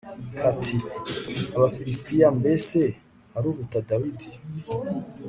[0.39, 0.77] kati
[1.55, 2.79] abafilisitiya mbese
[3.33, 4.29] haruruta dawidi